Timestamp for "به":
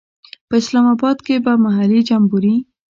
1.45-1.53